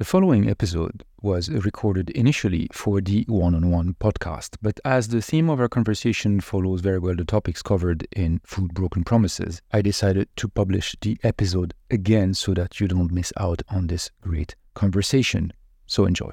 [0.00, 5.20] The following episode was recorded initially for the one on one podcast, but as the
[5.20, 9.82] theme of our conversation follows very well the topics covered in Food Broken Promises, I
[9.82, 14.56] decided to publish the episode again so that you don't miss out on this great
[14.72, 15.52] conversation.
[15.84, 16.30] So enjoy.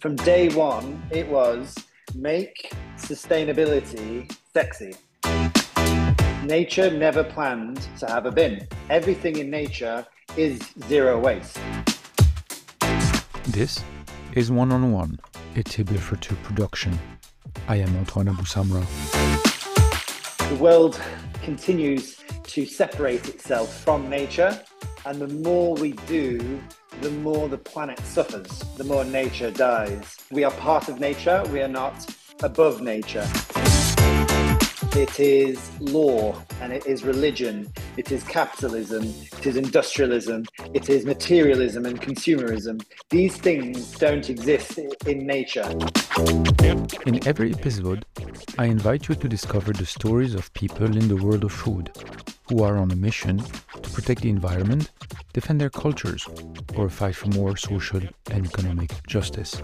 [0.00, 1.74] From day one, it was
[2.14, 4.96] make sustainability sexy.
[6.46, 8.68] Nature never planned to have a bin.
[8.88, 11.58] Everything in nature is zero waste.
[13.48, 13.82] This
[14.34, 15.18] is One on One,
[15.56, 16.96] a Tibia for Two production.
[17.66, 18.86] I am Antoine Abou-Samra.
[20.48, 21.00] The world
[21.42, 24.62] continues to separate itself from nature,
[25.04, 26.60] and the more we do,
[27.00, 30.16] the more the planet suffers, the more nature dies.
[30.30, 32.08] We are part of nature, we are not
[32.44, 33.26] above nature.
[34.94, 37.72] It is law and it is religion.
[37.96, 39.04] It is capitalism.
[39.38, 40.44] It is industrialism.
[40.74, 42.84] It is materialism and consumerism.
[43.08, 45.66] These things don't exist in nature.
[47.06, 48.04] In every episode,
[48.58, 51.90] I invite you to discover the stories of people in the world of food
[52.50, 54.90] who are on a mission to protect the environment,
[55.32, 56.28] defend their cultures,
[56.76, 59.60] or fight for more social and economic justice.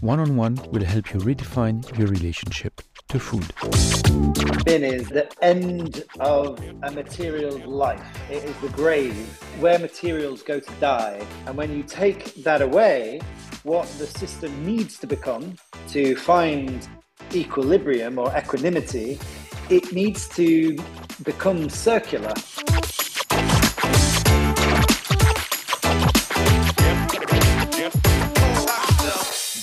[0.00, 2.80] One on one will help you redefine your relationship
[3.14, 4.64] to food.
[4.64, 8.04] Bin is the end of a material's life.
[8.28, 9.16] It is the grave
[9.60, 11.24] where materials go to die.
[11.46, 13.20] And when you take that away,
[13.62, 15.54] what the system needs to become
[15.90, 16.88] to find
[17.32, 19.20] equilibrium or equanimity,
[19.70, 20.76] it needs to
[21.22, 22.34] become circular.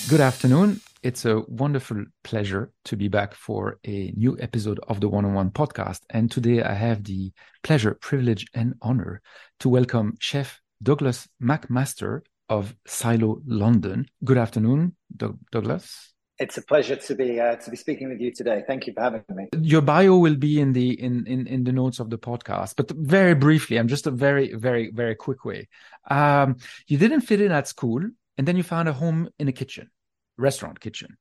[0.08, 0.80] Good afternoon.
[1.02, 5.34] It's a wonderful pleasure to be back for a new episode of the One on
[5.34, 6.02] One podcast.
[6.10, 7.32] And today I have the
[7.64, 9.20] pleasure, privilege, and honor
[9.58, 14.06] to welcome Chef Douglas McMaster of Silo London.
[14.22, 16.14] Good afternoon, Doug- Douglas.
[16.38, 18.62] It's a pleasure to be uh, to be speaking with you today.
[18.64, 19.48] Thank you for having me.
[19.60, 22.88] Your bio will be in the in, in in the notes of the podcast, but
[22.92, 25.68] very briefly, I'm just a very very very quick way.
[26.08, 28.02] Um, you didn't fit in at school,
[28.38, 29.90] and then you found a home in a kitchen
[30.36, 31.16] restaurant kitchen.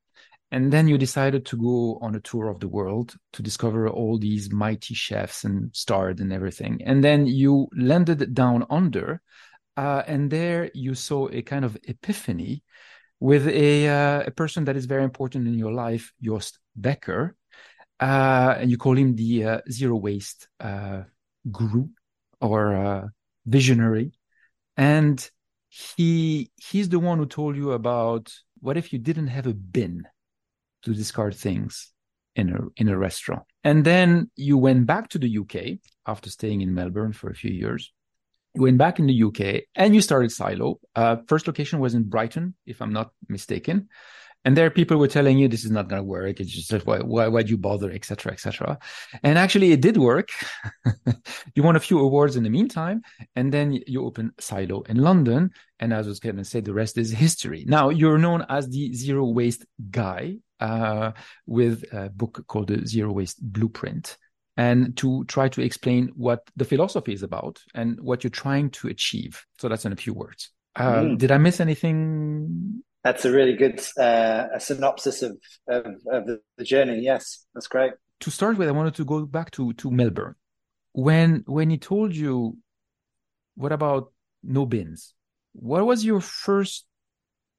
[0.53, 4.17] And then you decided to go on a tour of the world to discover all
[4.17, 6.81] these mighty chefs and stars and everything.
[6.83, 9.22] And then you landed down under,
[9.77, 12.63] uh, and there you saw a kind of epiphany
[13.22, 17.31] with a uh, a person that is very important in your life, Joost Bakker,
[18.01, 21.03] uh, and you call him the uh, zero waste uh,
[21.49, 21.88] guru
[22.41, 23.07] or uh,
[23.45, 24.11] visionary,
[24.75, 25.29] and
[25.69, 30.07] he he's the one who told you about what if you didn't have a bin
[30.83, 31.91] to discard things
[32.35, 33.44] in a in a restaurant?
[33.63, 37.51] And then you went back to the UK after staying in Melbourne for a few
[37.51, 37.91] years.
[38.53, 40.79] You went back in the UK and you started Silo.
[40.95, 43.89] Uh, first location was in Brighton if I'm not mistaken
[44.44, 46.40] and there people were telling you this is not going to work.
[46.40, 47.91] It's just why why why'd you bother?
[47.91, 48.79] Etc etc
[49.24, 50.29] and actually it did work.
[51.56, 53.02] You won a few awards in the meantime
[53.35, 55.52] and then you open silo in london.
[55.79, 57.66] And as i was going to say the rest is history.
[57.68, 61.12] Now you're known as the zero waste guy uh,
[61.46, 64.18] with a book called the zero waste blueprint.
[64.58, 68.90] And to try to explain what the philosophy is about and what you're trying to
[68.90, 69.44] achieve.
[69.58, 70.52] So that's in a few words.
[70.75, 71.18] Uh, mm.
[71.18, 76.25] did i miss anything that's a really good uh, a synopsis of, of, of
[76.57, 77.01] the journey.
[77.01, 77.94] Yes, that's great.
[78.22, 80.35] To start with, I wanted to go back to to Melbourne.
[80.94, 82.57] When when he told you,
[83.56, 84.11] what about
[84.44, 85.13] no bins?
[85.53, 86.85] What was your first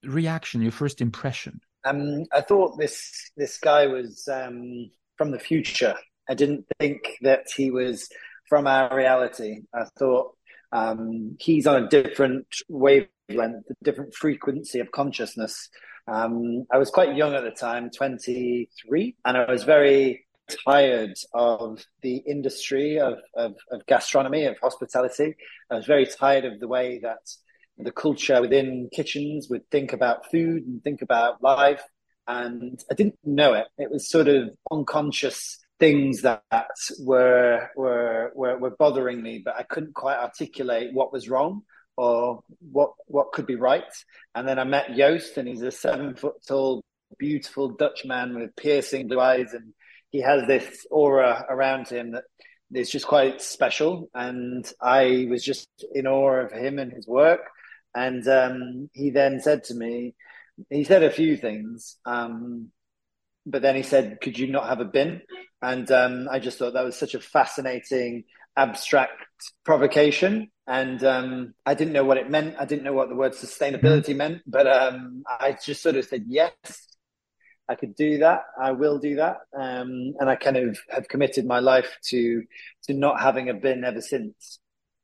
[0.05, 0.63] reaction?
[0.63, 1.61] Your first impression?
[1.85, 5.97] Um, I thought this this guy was um, from the future.
[6.29, 8.09] I didn't think that he was
[8.49, 9.63] from our reality.
[9.75, 10.37] I thought
[10.71, 15.69] um, he's on a different wave wavelength, a different frequency of consciousness.
[16.07, 20.27] Um, I was quite young at the time, 23, and I was very
[20.67, 25.37] tired of the industry of, of, of gastronomy, of hospitality.
[25.71, 27.21] I was very tired of the way that
[27.79, 31.83] the culture within kitchens would think about food and think about life.
[32.27, 33.67] And I didn't know it.
[33.79, 36.43] It was sort of unconscious things that
[37.01, 41.63] were, were were were bothering me, but I couldn't quite articulate what was wrong
[41.97, 43.85] or what what could be right.
[44.35, 46.83] And then I met Joost, and he's a seven foot tall,
[47.19, 49.73] beautiful Dutch man with piercing blue eyes, and
[50.11, 52.25] he has this aura around him that
[52.73, 54.11] is just quite special.
[54.15, 57.41] And I was just in awe of him and his work.
[57.95, 60.15] And um, he then said to me,
[60.71, 61.99] he said a few things.
[62.05, 62.71] Um,
[63.45, 65.23] but then he said, "Could you not have a bin?"
[65.61, 68.25] And um, I just thought that was such a fascinating,
[68.57, 69.25] abstract
[69.65, 70.52] provocation.
[70.67, 72.57] And um, I didn't know what it meant.
[72.59, 74.19] I didn't know what the word sustainability mm-hmm.
[74.19, 76.53] meant, but um, I just sort of said yes.
[77.69, 78.43] I could do that.
[78.61, 82.43] I will do that, um, and I kind of have committed my life to
[82.85, 84.59] to not having a bin ever since.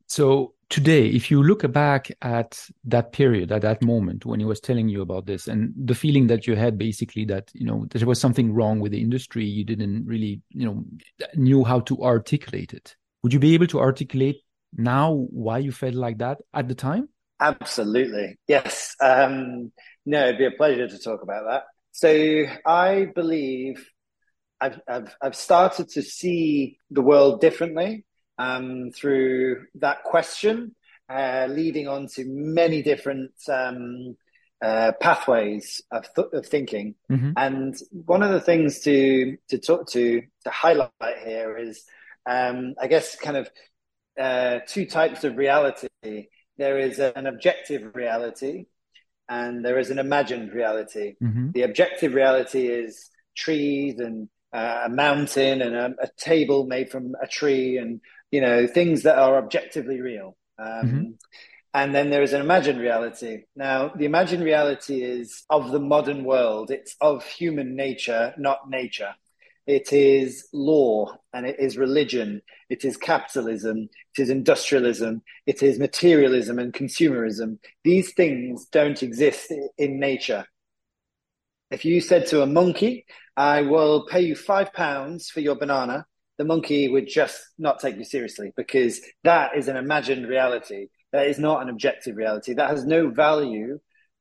[0.06, 4.60] So today, if you look back at that period, at that moment when he was
[4.60, 8.06] telling you about this, and the feeling that you had basically that you know there
[8.06, 10.84] was something wrong with the industry, you didn't really you know
[11.34, 12.96] knew how to articulate it.
[13.22, 14.42] Would you be able to articulate
[14.76, 17.08] now why you felt like that at the time?
[17.40, 18.96] Absolutely, yes.
[19.00, 19.72] Um,
[20.04, 21.62] no, it'd be a pleasure to talk about that.
[21.92, 23.88] So I believe
[24.60, 28.04] I've, I've, I've started to see the world differently
[28.38, 30.74] um, through that question,
[31.08, 34.16] uh, leading on to many different um,
[34.60, 36.94] uh, pathways of, th- of thinking.
[37.10, 37.32] Mm-hmm.
[37.36, 40.90] And one of the things to to talk to to highlight
[41.24, 41.84] here is,
[42.26, 43.48] um, I guess, kind of
[44.18, 45.88] uh, two types of reality.
[46.56, 48.66] There is an objective reality,
[49.28, 51.14] and there is an imagined reality.
[51.22, 51.52] Mm-hmm.
[51.52, 57.14] The objective reality is trees and uh, a mountain and a, a, table made from
[57.22, 58.00] a tree and
[58.30, 61.10] you know things that are objectively real um, mm-hmm.
[61.74, 66.24] and then there is an imagined reality now the imagined reality is of the modern
[66.24, 69.14] world it's of human nature not nature
[69.68, 72.42] it is law and it is religion.
[72.68, 73.88] It is capitalism.
[74.16, 75.22] It is industrialism.
[75.46, 77.58] It is materialism and consumerism.
[77.84, 80.46] These things don't exist in nature.
[81.70, 83.04] If you said to a monkey
[83.36, 86.04] i will pay you five pounds for your banana
[86.38, 90.86] the monkey would just not take you seriously because that is an imagined reality.
[91.12, 92.54] That is not an objective reality.
[92.54, 93.80] That has no value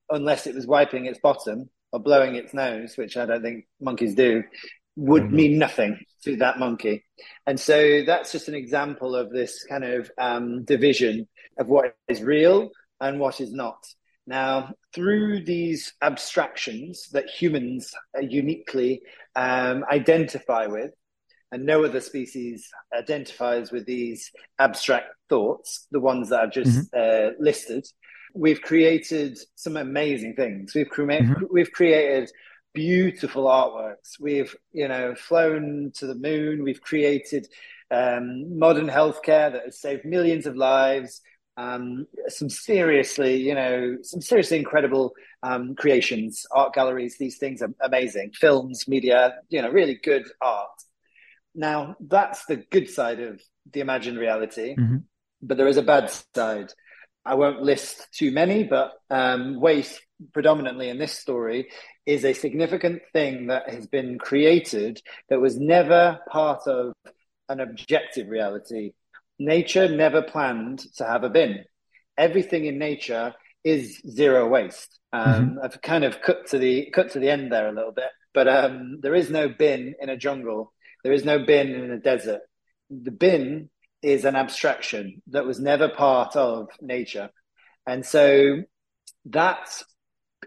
[0.10, 4.16] unless it was wiping its bottom or blowing its nose, which I don't think monkeys
[4.16, 4.44] do,
[4.98, 5.36] would mm-hmm.
[5.36, 7.06] mean nothing to that monkey.
[7.46, 11.28] And so that's just an example of this kind of um, division
[11.58, 13.78] of what is real and what is not.
[14.26, 19.04] Now, through these abstractions that humans uniquely
[19.36, 20.92] um, identify with,
[21.52, 27.30] and no other species identifies with these abstract thoughts, the ones that I've just mm-hmm.
[27.30, 27.88] uh, listed.
[28.36, 30.76] We've created some amazing things.
[30.76, 31.44] We've, cre- mm-hmm.
[31.50, 32.30] we've created
[32.74, 34.20] beautiful artworks.
[34.20, 36.64] We've, you know, flown to the moon.
[36.64, 37.48] We've created
[37.90, 41.22] um, modern healthcare that has saved millions of lives.
[41.56, 47.18] Um, some seriously, you know, some seriously incredible um, creations, art galleries.
[47.18, 48.32] These things are amazing.
[48.34, 50.70] Films, media, you know, really good art.
[51.56, 53.42] Now, that's the good side of
[53.74, 54.98] the imagined reality, mm-hmm.
[55.42, 56.72] but there is a bad side.
[57.28, 60.00] I won't list too many, but um, waste,
[60.34, 61.70] predominantly in this story,
[62.06, 66.94] is a significant thing that has been created that was never part of
[67.50, 68.94] an objective reality.
[69.40, 71.66] Nature never planned to have a bin.
[72.18, 75.00] Everything in nature is zero waste.
[75.12, 75.58] Um, mm-hmm.
[75.64, 78.48] I've kind of cut to the cut to the end there a little bit, but
[78.48, 80.74] um, there is no bin in a jungle.
[81.04, 82.42] There is no bin in a desert.
[82.90, 83.70] The bin
[84.02, 87.30] is an abstraction that was never part of nature.
[87.86, 88.64] And so
[89.26, 89.82] that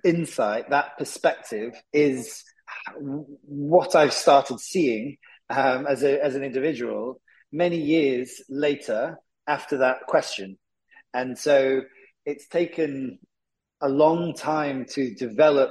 [0.04, 2.44] insight, that perspective is
[3.00, 5.16] what I've started seeing
[5.48, 7.20] um, as, a, as an individual
[7.52, 10.56] many years later after that question.
[11.12, 11.82] And so
[12.24, 13.18] it's taken
[13.80, 15.70] a long time to develop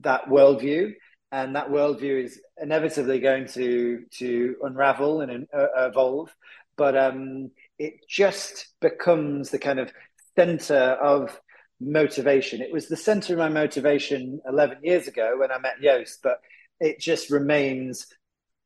[0.00, 0.92] that worldview
[1.30, 6.34] and that worldview is inevitably going to to unravel and uh, evolve.
[6.76, 9.92] But um, it just becomes the kind of
[10.36, 11.38] center of
[11.80, 12.60] motivation.
[12.60, 16.38] It was the center of my motivation 11 years ago when I met Joost, but
[16.80, 18.06] it just remains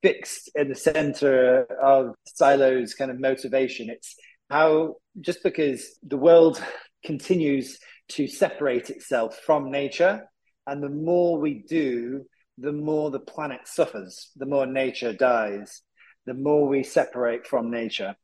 [0.02, 3.90] fixed in the center of Silo's kind of motivation.
[3.90, 4.14] It's
[4.50, 6.62] how just because the world
[7.04, 7.78] continues
[8.10, 10.24] to separate itself from nature,
[10.66, 12.24] and the more we do,
[12.58, 15.82] the more the planet suffers, the more nature dies,
[16.28, 18.16] the more we separate from nature.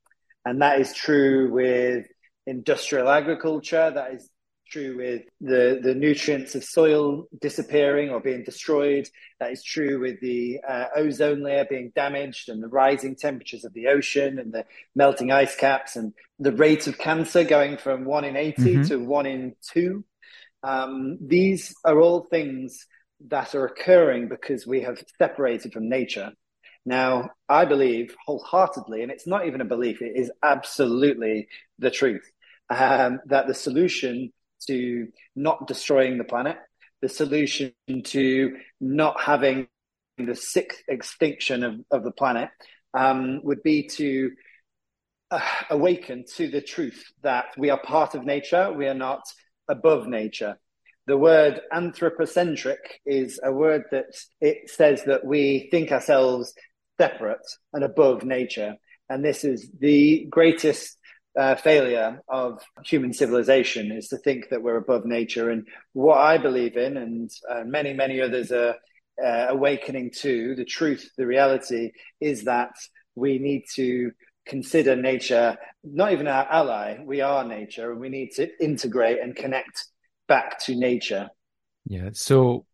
[0.44, 2.06] And that is true with
[2.46, 4.28] industrial agriculture, that is
[4.70, 9.08] true with the, the nutrients of soil disappearing or being destroyed.
[9.40, 13.72] That is true with the uh, ozone layer being damaged and the rising temperatures of
[13.72, 18.24] the ocean and the melting ice caps and the rate of cancer going from one
[18.24, 18.82] in 80 mm-hmm.
[18.84, 20.04] to one in two.
[20.62, 22.86] Um, these are all things
[23.28, 26.32] that are occurring because we have separated from nature.
[26.86, 31.48] Now, I believe wholeheartedly, and it's not even a belief, it is absolutely
[31.78, 32.30] the truth,
[32.68, 34.32] um, that the solution
[34.66, 36.56] to not destroying the planet,
[37.00, 37.72] the solution
[38.04, 39.68] to not having
[40.18, 42.50] the sixth extinction of, of the planet
[42.92, 44.32] um, would be to
[45.30, 49.22] uh, awaken to the truth that we are part of nature, we are not
[49.68, 50.58] above nature.
[51.06, 54.06] The word anthropocentric is a word that
[54.40, 56.54] it says that we think ourselves
[57.00, 58.76] separate and above nature.
[59.08, 60.96] And this is the greatest
[61.38, 65.50] uh, failure of human civilization is to think that we're above nature.
[65.50, 68.76] And what I believe in, and uh, many, many others are
[69.22, 72.70] uh, awakening to, the truth, the reality is that
[73.14, 74.12] we need to
[74.46, 79.36] consider nature not even our ally, we are nature, and we need to integrate and
[79.36, 79.86] connect
[80.26, 81.28] back to nature.
[81.84, 82.10] Yeah.
[82.12, 82.64] So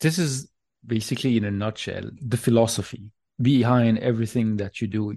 [0.00, 0.48] this is
[0.84, 5.14] basically, in a nutshell, the philosophy behind everything that you do.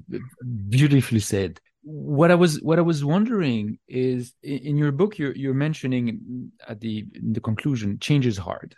[0.69, 1.59] Beautifully said.
[1.83, 6.79] What I was what I was wondering is in your book you're you're mentioning at
[6.79, 8.75] the the conclusion change is hard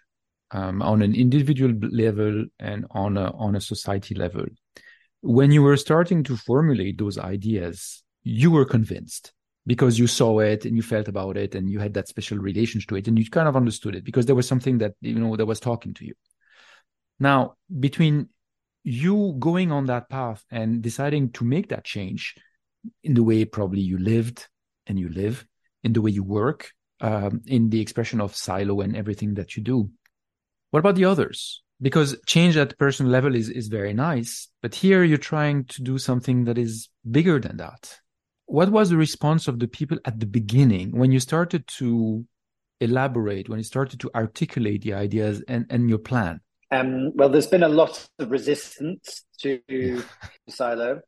[0.51, 4.45] um, on an individual level and on a on a society level.
[5.21, 9.33] When you were starting to formulate those ideas, you were convinced
[9.65, 12.89] because you saw it and you felt about it and you had that special relationship
[12.89, 15.35] to it and you kind of understood it because there was something that you know
[15.35, 16.13] that was talking to you
[17.19, 18.27] now between
[18.83, 22.35] you going on that path and deciding to make that change
[23.03, 24.47] in the way probably you lived
[24.87, 25.45] and you live
[25.83, 26.71] in the way you work
[27.01, 29.89] um, in the expression of silo and everything that you do.
[30.71, 31.61] What about the others?
[31.81, 35.97] Because change at personal level is is very nice but here you're trying to do
[35.97, 37.99] something that is bigger than that.
[38.45, 42.25] What was the response of the people at the beginning when you started to
[42.79, 46.41] elaborate when you started to articulate the ideas and, and your plan
[46.73, 49.59] um, well there's been a lot of resistance to
[50.49, 51.01] silo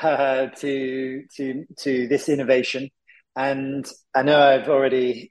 [0.00, 2.88] uh, to to to this innovation
[3.36, 5.30] and i know i've already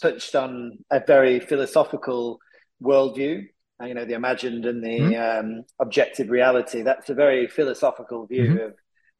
[0.00, 2.38] touched on a very philosophical
[2.82, 3.44] worldview
[3.80, 5.46] uh, you know the imagined and the mm-hmm.
[5.46, 8.58] um, objective reality that's a very philosophical view mm-hmm.
[8.58, 8.74] of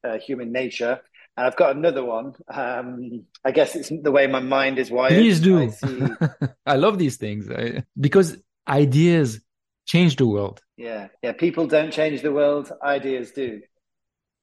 [0.04, 1.00] uh, human nature
[1.34, 2.34] and I've got another one.
[2.52, 5.14] Um, I guess it's the way my mind is wired.
[5.14, 5.72] Please do.
[5.82, 6.48] I.
[6.66, 8.36] I love these things I, because
[8.68, 9.40] ideas
[9.86, 10.60] change the world.
[10.76, 11.32] Yeah, yeah.
[11.32, 13.60] People don't change the world; ideas do.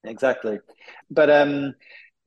[0.03, 0.59] Exactly.
[1.09, 1.73] But um,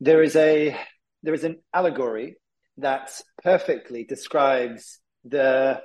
[0.01, 0.77] there is a
[1.23, 2.37] there is an allegory
[2.79, 5.81] that perfectly describes the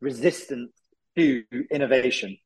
[0.00, 0.70] resistance
[1.16, 2.36] to innovation.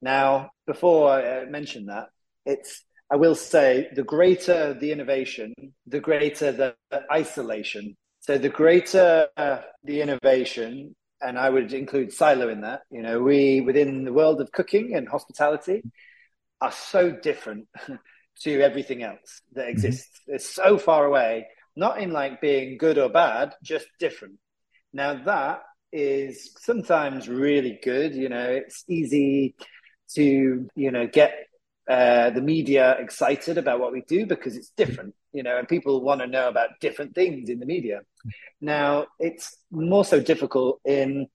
[0.00, 2.06] Now, before I mention that,
[2.46, 5.54] it's I will say the greater the innovation,
[5.86, 6.74] the greater the
[7.12, 7.96] isolation.
[8.20, 12.82] So the greater uh, the innovation, and I would include silo in that.
[12.90, 15.82] You know, we within the world of cooking and hospitality
[16.60, 17.68] are so different
[18.42, 19.70] to everything else that mm-hmm.
[19.70, 20.20] exists.
[20.22, 20.34] Mm-hmm.
[20.36, 24.34] It's so far away, not in like being good or bad, just different.
[24.92, 25.62] Now that
[25.92, 28.14] is sometimes really good.
[28.14, 29.54] You know, it's easy
[30.14, 31.34] to you know get
[31.88, 36.02] uh, the media excited about what we do because it's different, you know, and people
[36.02, 38.02] want to know about different things in the media.
[38.60, 41.26] Now, it's more so difficult in,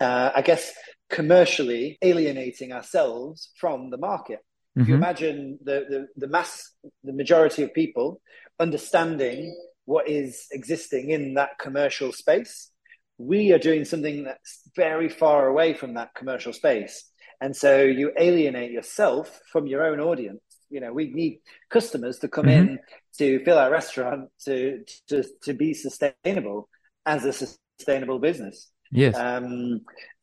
[0.00, 0.72] uh, I guess,
[1.10, 4.38] commercially alienating ourselves from the market.
[4.38, 4.80] Mm-hmm.
[4.80, 6.72] If you imagine the, the, the mass,
[7.04, 8.22] the majority of people
[8.58, 12.70] understanding what is existing in that commercial space,
[13.18, 17.11] we are doing something that's very far away from that commercial space
[17.42, 20.40] and so you alienate yourself from your own audience.
[20.70, 22.68] You know, we need customers to come mm-hmm.
[22.68, 22.78] in
[23.18, 26.68] to fill our restaurant to, to, to be sustainable
[27.04, 28.70] as a sustainable business.
[28.92, 29.16] Yes.
[29.16, 29.80] Um,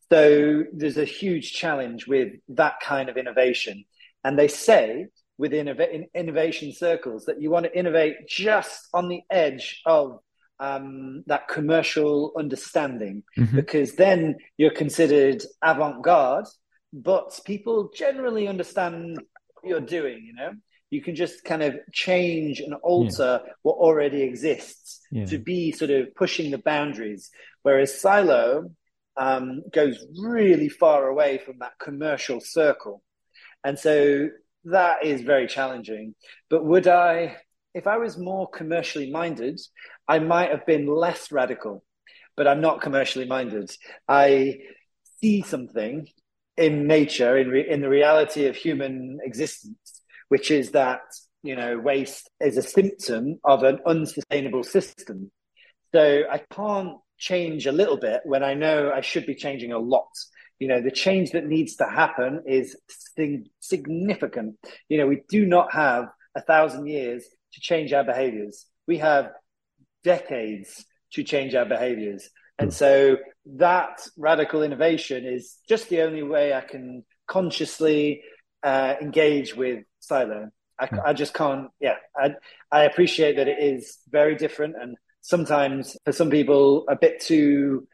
[0.09, 3.83] so there's a huge challenge with that kind of innovation.
[4.23, 5.07] And they say
[5.37, 10.19] within in innovation circles that you want to innovate just on the edge of
[10.61, 13.57] um, that commercial understanding, mm-hmm.
[13.57, 16.47] because then you're considered avant garde
[16.93, 20.51] but people generally understand what you're doing, you know?
[20.89, 23.53] You can just kind of change and alter yeah.
[23.61, 25.25] what already exists yeah.
[25.25, 27.29] to be sort of pushing the boundaries.
[27.61, 28.71] Whereas Silo
[29.15, 33.03] um, goes really far away from that commercial circle.
[33.63, 34.29] And so
[34.65, 36.15] that is very challenging.
[36.49, 37.37] But would I,
[37.75, 39.59] if I was more commercially minded,
[40.07, 41.83] I might have been less radical,
[42.35, 43.69] but I'm not commercially minded.
[44.07, 44.59] I
[45.21, 46.07] see something
[46.59, 51.01] in nature, in re- in the reality of human existence, which is that
[51.41, 55.31] you know waste is a symptom of an unsustainable system.
[55.93, 59.79] So I can't change a little bit when I know I should be changing a
[59.79, 60.09] lot.
[60.59, 62.75] You know, the change that needs to happen is
[63.59, 64.57] significant.
[64.89, 68.65] You know, we do not have a thousand years to change our behaviors.
[68.87, 69.31] We have
[70.03, 72.29] decades to change our behaviors.
[72.59, 72.73] And hmm.
[72.73, 73.17] so
[73.57, 78.21] that radical innovation is just the only way I can consciously
[78.63, 80.49] uh, engage with Silo.
[80.79, 81.05] I, mm.
[81.05, 81.69] I just can't.
[81.79, 82.35] Yeah, I
[82.71, 87.87] I appreciate that it is very different, and sometimes for some people a bit too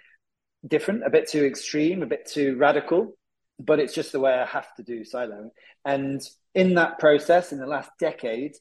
[0.67, 3.17] different, a bit too extreme, a bit too radical.
[3.57, 5.51] But it's just the way I have to do Silo.
[5.85, 6.21] And
[6.53, 8.55] in that process, in the last decade,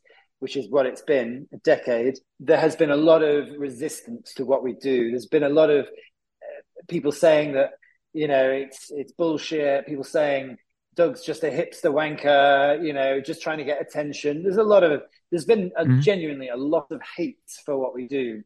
[0.44, 4.44] which is what it's been a decade, there has been a lot of resistance to
[4.44, 5.10] what we do.
[5.10, 7.70] There's been a lot of uh, people saying that
[8.12, 9.86] you know it's it's bullshit.
[9.86, 10.58] People saying
[10.96, 14.42] Doug's just a hipster wanker, you know, just trying to get attention.
[14.42, 16.00] There's a lot of, there's been a, mm-hmm.
[16.00, 18.42] genuinely a lot of hate for what we do.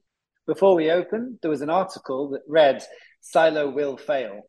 [0.47, 2.81] Before we opened, there was an article that read,
[3.23, 4.43] Silo will fail.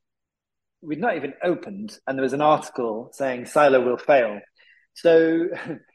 [0.83, 4.39] We'd not even opened, and there was an article saying Silo will fail.
[4.93, 5.47] So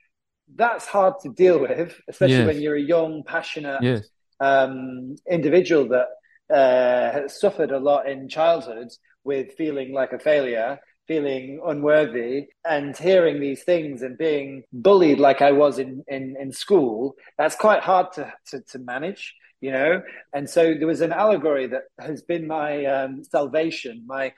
[0.54, 2.46] that's hard to deal with, especially yes.
[2.46, 4.06] when you're a young, passionate yes.
[4.40, 6.08] um, individual that
[6.54, 8.88] uh, has suffered a lot in childhood
[9.24, 15.42] with feeling like a failure feeling unworthy and hearing these things and being bullied like
[15.42, 20.02] I was in, in, in school, that's quite hard to, to, to manage, you know?
[20.32, 24.32] And so there was an allegory that has been my um, salvation, my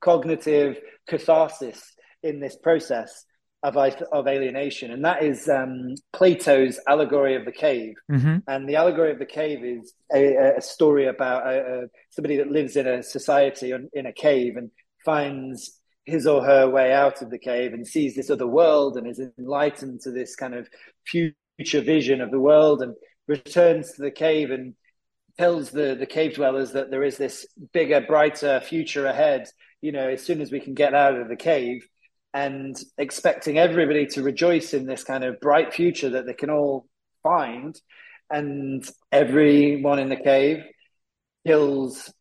[0.00, 3.24] cognitive catharsis in this process
[3.62, 4.90] of, of alienation.
[4.90, 7.94] And that is um, Plato's allegory of the cave.
[8.10, 8.38] Mm-hmm.
[8.48, 12.50] And the allegory of the cave is a, a story about a, a, somebody that
[12.50, 14.70] lives in a society in a cave and
[15.04, 19.06] finds his or her way out of the cave and sees this other world and
[19.06, 20.68] is enlightened to this kind of
[21.06, 22.94] future vision of the world and
[23.28, 24.74] returns to the cave and
[25.38, 29.46] tells the the cave dwellers that there is this bigger brighter future ahead
[29.80, 31.86] you know as soon as we can get out of the cave
[32.34, 36.86] and expecting everybody to rejoice in this kind of bright future that they can all
[37.22, 37.80] find
[38.30, 40.62] and everyone in the cave
[41.46, 42.12] kills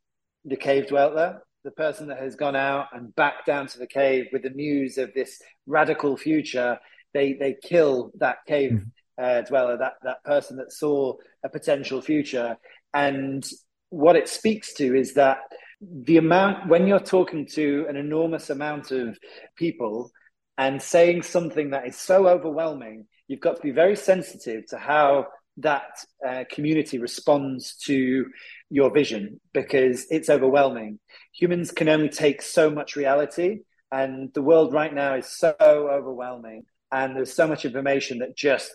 [0.46, 4.27] the cave dweller the person that has gone out and back down to the cave
[4.32, 6.80] with the news of this radical future,
[7.13, 9.24] they they kill that cave mm-hmm.
[9.24, 12.58] uh, dweller, that that person that saw a potential future.
[12.94, 13.48] And
[13.89, 15.39] what it speaks to is that
[15.82, 19.17] the amount when you're talking to an enormous amount of
[19.56, 20.12] people
[20.58, 25.26] and saying something that is so overwhelming, you've got to be very sensitive to how
[25.58, 28.26] that uh, community responds to
[28.70, 31.00] your vision because it's overwhelming.
[31.34, 33.60] Humans can only take so much reality,
[33.91, 38.72] and the world right now is so overwhelming, and there's so much information that just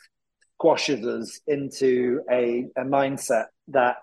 [0.55, 3.99] squashes us into a, a mindset that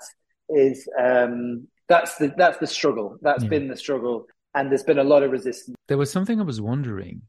[0.50, 3.17] is um, that's the that's the struggle.
[3.22, 3.50] That's yeah.
[3.50, 5.76] been the struggle, and there's been a lot of resistance.
[5.88, 7.22] There was something I was wondering,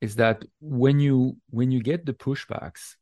[0.00, 2.96] is that when you when you get the pushbacks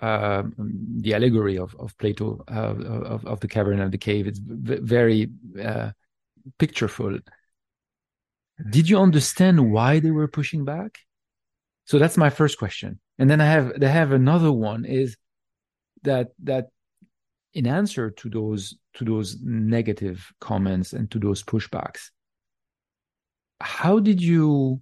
[0.00, 2.74] uh, the allegory of, of Plato uh,
[3.04, 4.26] of, of the cavern and the cave.
[4.26, 5.30] It's very
[5.62, 5.90] uh,
[6.58, 7.18] pictureful.
[8.70, 10.98] Did you understand why they were pushing back?
[11.84, 13.00] So that's my first question.
[13.18, 15.16] And then I have they have another one is
[16.04, 16.68] that that
[17.54, 22.10] in answer to those to those negative comments and to those pushbacks,
[23.60, 24.80] how did you,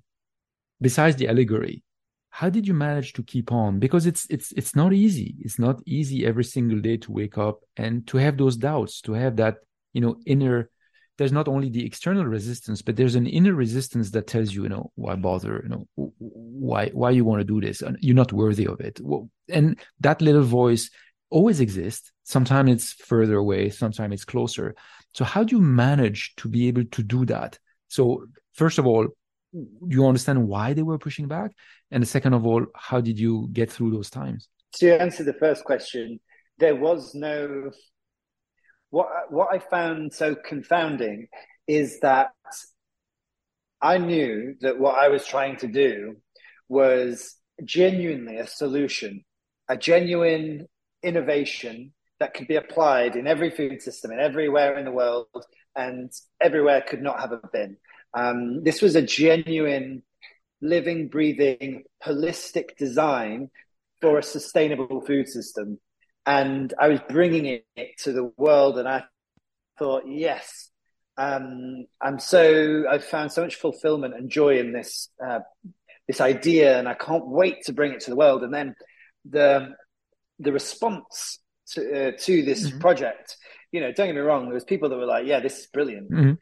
[0.81, 1.83] besides the allegory,
[2.31, 3.79] how did you manage to keep on?
[3.79, 5.35] Because it's it's it's not easy.
[5.41, 9.13] It's not easy every single day to wake up and to have those doubts to
[9.13, 9.57] have that
[9.93, 10.71] you know inner
[11.19, 14.69] there's not only the external resistance but there's an inner resistance that tells you you
[14.71, 15.61] know why bother?
[15.65, 17.83] You know why why you want to do this?
[17.99, 19.01] You're not worthy of it.
[19.49, 20.89] And that little voice
[21.31, 22.13] always exist.
[22.25, 24.75] sometimes it's further away sometimes it's closer.
[25.13, 27.59] So how do you manage to be able to do that?
[27.89, 29.09] So first of all
[29.87, 31.51] you understand why they were pushing back?
[31.91, 34.49] And second of all how did you get through those times?
[34.75, 36.21] To answer the first question
[36.61, 37.71] there was no
[38.91, 41.27] what what i found so confounding
[41.67, 42.29] is that
[43.81, 46.17] i knew that what i was trying to do
[46.69, 49.25] was genuinely a solution
[49.69, 50.67] a genuine
[51.03, 55.27] innovation that could be applied in every food system and everywhere in the world
[55.77, 57.77] and everywhere could not have been
[58.15, 60.03] um, this was a genuine,
[60.61, 63.51] living, breathing, holistic design
[64.01, 65.79] for a sustainable food system.
[66.27, 69.05] And I was bringing it to the world, and I
[69.79, 70.71] thought, yes,
[71.17, 75.41] um, I'm so I've found so much fulfillment and joy in this uh,
[76.07, 78.43] this idea, and I can't wait to bring it to the world.
[78.43, 78.75] And then
[79.29, 79.75] the
[80.41, 81.39] the response
[81.73, 82.79] to uh, to this mm-hmm.
[82.81, 83.37] project,
[83.73, 85.67] you know, don't get me wrong, there was people that were like, "Yeah, this is
[85.67, 86.33] brilliant," mm-hmm.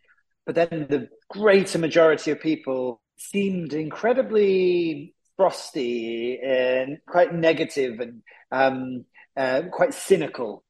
[0.46, 9.04] but then the greater majority of people seemed incredibly frosty and quite negative and um,
[9.37, 10.64] uh, quite cynical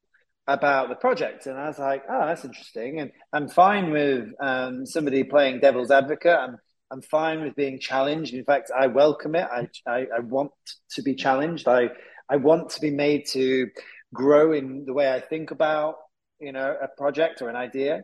[0.46, 1.46] about the project.
[1.46, 3.00] And I was like, oh, that's interesting.
[3.00, 6.36] And I'm fine with um, somebody playing devil's advocate.
[6.36, 6.58] I'm
[6.90, 8.32] I'm fine with being challenged.
[8.32, 9.46] In fact, I welcome it.
[9.50, 10.52] I, I, I want
[10.92, 11.68] to be challenged.
[11.68, 11.90] I,
[12.28, 13.68] I want to be made to
[14.14, 15.96] grow in the way I think about,
[16.40, 18.02] you know, a project or an idea.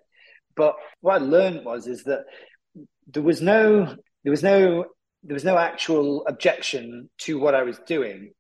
[0.56, 2.24] But what I learned was is that
[3.06, 4.87] there was no there was no
[5.22, 8.32] there was no actual objection to what I was doing.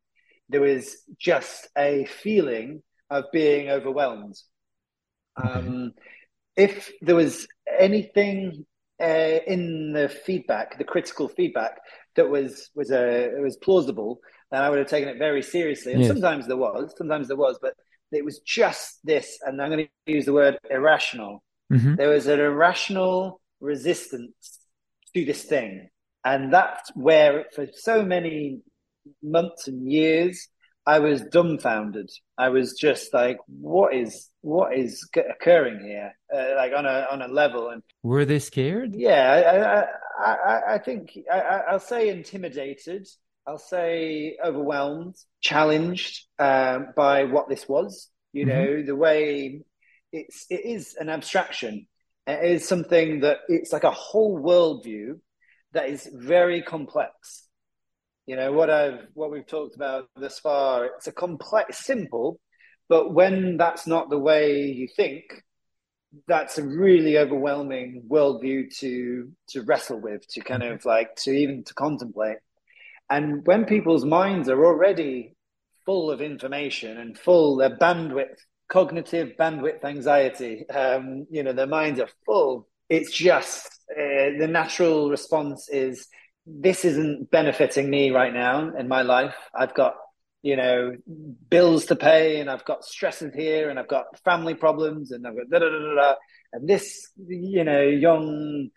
[0.48, 4.36] There was just a feeling of being overwhelmed.
[5.36, 5.92] Um,
[6.56, 7.46] if there was
[7.78, 8.66] anything
[9.02, 11.78] uh, in the feedback, the critical feedback
[12.16, 14.20] that was was a uh, was plausible,
[14.54, 15.92] then I would have taken it very seriously.
[15.92, 16.10] And yes.
[16.10, 17.74] sometimes there was, sometimes there was, but
[18.12, 21.42] it was just this, and I'm going to use the word irrational.
[21.72, 21.96] Mm-hmm.
[21.96, 24.60] There was an irrational resistance
[25.14, 25.88] to this thing,
[26.24, 28.60] and that's where, for so many
[29.22, 30.48] months and years,
[30.86, 32.10] I was dumbfounded.
[32.36, 37.22] I was just like, "What is what is occurring here?" Uh, like on a on
[37.22, 37.70] a level.
[37.70, 38.94] And were they scared?
[38.94, 39.86] Yeah,
[40.20, 43.08] I I, I, I think I, I'll say intimidated.
[43.46, 48.08] I'll say overwhelmed, challenged um, by what this was.
[48.32, 48.58] You mm-hmm.
[48.58, 49.62] know, the way
[50.12, 51.86] it's it is an abstraction.
[52.26, 55.20] It is something that it's like a whole worldview
[55.72, 57.44] that is very complex
[58.26, 60.86] you know what I've what we've talked about thus far.
[60.86, 62.40] It's a complex, simple,
[62.88, 65.24] but when that's not the way you think,
[66.26, 71.64] that's a really overwhelming worldview to to wrestle with, to kind of like to even
[71.64, 72.38] to contemplate.
[73.10, 75.34] And when people's minds are already
[75.84, 78.38] full of information and full their bandwidth,
[78.68, 82.68] cognitive bandwidth anxiety, um, you know, their minds are full.
[82.88, 86.08] It's just uh, the natural response is
[86.46, 89.36] this isn't benefiting me right now in my life.
[89.54, 89.94] I've got,
[90.42, 90.92] you know,
[91.50, 95.36] bills to pay and I've got stresses here and I've got family problems and I've
[95.36, 95.94] got da da da da.
[95.94, 96.14] da.
[96.52, 98.70] And this, you know, young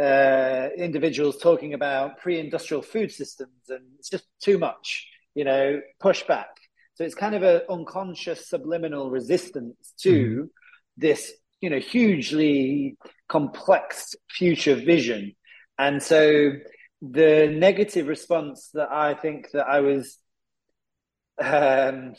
[0.00, 6.22] uh, individuals talking about pre-industrial food systems and it's just too much, you know, push
[6.24, 6.48] back.
[6.94, 10.48] So it's kind of an unconscious subliminal resistance to mm.
[10.96, 12.96] this, you know, hugely
[13.28, 15.34] complex future vision.
[15.78, 16.52] And so
[17.00, 20.18] the negative response that I think that I was
[21.42, 22.14] um,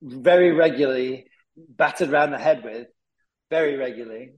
[0.00, 2.86] very regularly battered around the head with,
[3.50, 4.34] very regularly,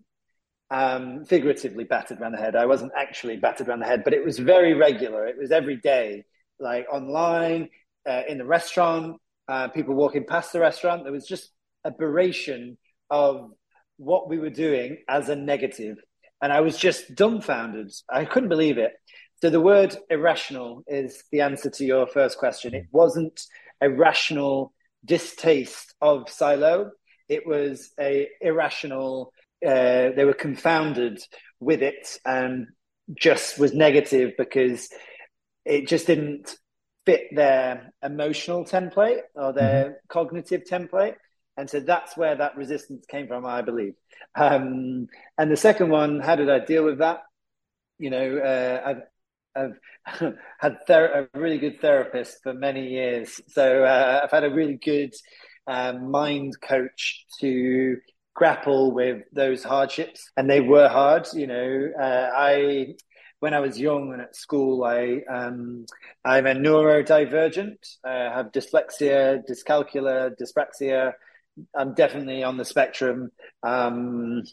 [0.71, 2.57] um, figuratively battered around the head.
[2.57, 5.27] I wasn't actually battered around the head, but it was very regular.
[5.27, 6.25] It was every day,
[6.59, 7.71] like online,
[8.09, 9.17] uh, in the restaurant,
[9.49, 11.05] uh, people walking past the restaurant.
[11.05, 11.51] There was just
[11.85, 12.77] a beration
[13.11, 13.51] of
[13.97, 15.97] what we were doing as a negative.
[16.43, 17.93] And I was just dumbfounded.
[18.09, 18.93] I couldn't believe it.
[19.41, 22.75] So the word irrational is the answer to your first question.
[22.75, 23.41] It wasn't
[23.81, 24.73] a rational
[25.05, 26.91] distaste of silo.
[27.29, 29.33] It was a irrational.
[29.65, 31.21] Uh, they were confounded
[31.61, 32.69] with it and
[33.15, 34.89] just was negative because
[35.65, 36.57] it just didn't
[37.07, 39.93] fit their emotional template or their mm-hmm.
[40.09, 41.15] cognitive template.
[41.57, 43.95] And so that's where that resistance came from, I believe.
[44.35, 47.23] Um, and the second one, how did I deal with that?
[47.99, 49.01] You know, uh,
[49.57, 49.73] I've
[50.59, 53.41] had ther- a really good therapist for many years.
[53.49, 55.15] So uh, I've had a really good
[55.67, 57.97] um, mind coach to
[58.39, 61.27] grapple with those hardships, and they were hard.
[61.35, 62.95] You know, uh, I
[63.41, 65.87] when I was young and at school, I um,
[66.25, 67.79] I'm a neurodivergent.
[68.05, 71.13] I have dyslexia, dyscalculia, dyspraxia.
[71.75, 73.33] I'm definitely on the spectrum.
[73.65, 74.45] Um,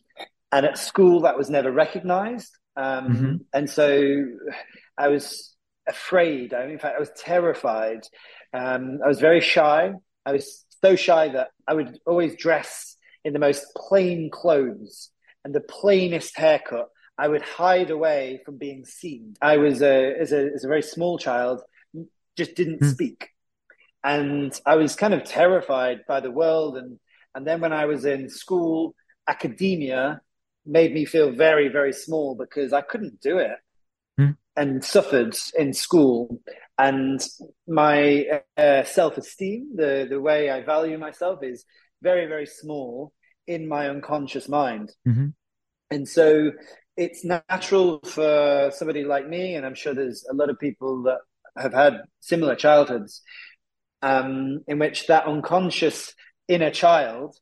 [0.51, 2.51] and at school, that was never recognized.
[2.75, 3.35] Um, mm-hmm.
[3.53, 4.25] And so
[4.97, 5.55] I was
[5.87, 6.55] afraid.
[6.55, 8.01] I mean, in fact, I was terrified.
[8.51, 9.93] Um, I was very shy.
[10.25, 12.94] I was so shy that I would always dress
[13.25, 15.09] in the most plain clothes
[15.43, 16.89] and the plainest haircut.
[17.17, 19.35] I would hide away from being seen.
[19.41, 21.61] I was a, as a, as a very small child,
[22.37, 22.91] just didn't mm.
[22.91, 23.29] speak.
[24.03, 26.77] And I was kind of terrified by the world.
[26.77, 26.99] And,
[27.33, 28.95] and then when I was in school,
[29.27, 30.21] academia
[30.65, 33.57] made me feel very, very small because I couldn't do it
[34.19, 34.35] mm.
[34.55, 36.41] and suffered in school.
[36.77, 37.25] And
[37.65, 41.63] my uh, self esteem, the, the way I value myself, is
[42.09, 43.11] very, very small
[43.47, 44.87] in my unconscious mind.
[45.07, 45.29] Mm-hmm.
[45.93, 46.51] And so
[47.03, 51.19] it's natural for somebody like me, and I'm sure there's a lot of people that
[51.63, 53.21] have had similar childhoods,
[54.01, 56.13] um, in which that unconscious
[56.47, 57.35] inner child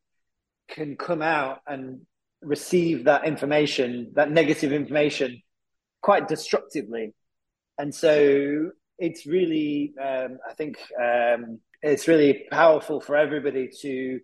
[0.75, 2.01] can come out and
[2.41, 5.41] receive that information, that negative information,
[6.01, 7.13] quite destructively.
[7.77, 14.19] And so it's really, um, I think, um, it's really powerful for everybody to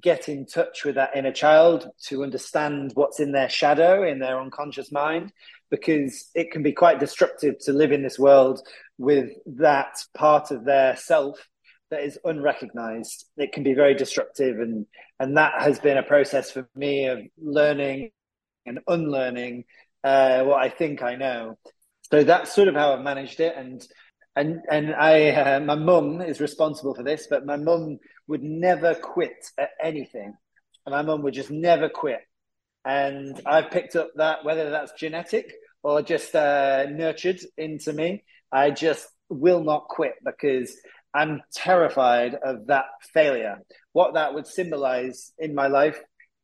[0.00, 4.40] get in touch with that inner child, to understand what's in their shadow, in their
[4.40, 5.32] unconscious mind,
[5.70, 8.60] because it can be quite destructive to live in this world
[8.98, 11.48] with that part of their self
[11.90, 13.26] that is unrecognized.
[13.36, 14.86] It can be very destructive, and
[15.20, 18.10] and that has been a process for me of learning
[18.66, 19.64] and unlearning
[20.02, 21.58] uh, what I think I know.
[22.10, 23.86] So that's sort of how I've managed it, and
[24.36, 28.94] and and I uh, my mum is responsible for this, but my mum would never
[28.94, 30.34] quit at anything,
[30.86, 32.20] and my mum would just never quit.
[32.84, 38.70] And I've picked up that whether that's genetic or just uh, nurtured into me, I
[38.70, 40.76] just will not quit because
[41.14, 43.58] I'm terrified of that failure.
[43.92, 46.00] What that would symbolize in my life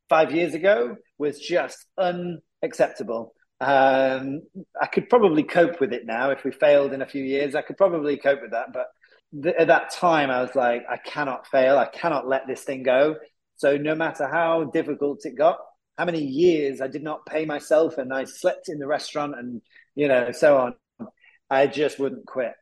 [0.09, 3.33] five years ago was just unacceptable.
[3.59, 4.41] Um,
[4.81, 6.31] I could probably cope with it now.
[6.31, 8.73] If we failed in a few years, I could probably cope with that.
[8.73, 8.87] But
[9.43, 11.77] th- at that time, I was like, I cannot fail.
[11.77, 13.15] I cannot let this thing go.
[13.55, 15.59] So no matter how difficult it got,
[15.97, 19.61] how many years I did not pay myself and I slept in the restaurant and,
[19.95, 21.09] you know, so on,
[21.49, 22.53] I just wouldn't quit.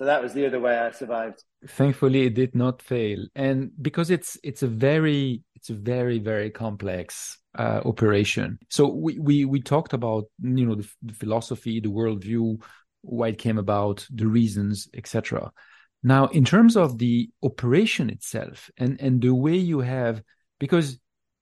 [0.00, 1.44] So that was the other way I survived.
[1.68, 6.48] Thankfully, it did not fail, and because it's it's a very it's a very very
[6.48, 8.58] complex uh, operation.
[8.70, 12.62] So we, we we talked about you know the, the philosophy, the worldview,
[13.02, 15.52] why it came about, the reasons, etc.
[16.02, 20.22] Now, in terms of the operation itself and and the way you have,
[20.58, 20.98] because